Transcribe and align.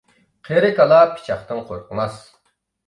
قېرى 0.49 0.71
كالا 0.79 1.03
پىچاقتىن 1.13 1.63
قورقماس. 1.71 2.21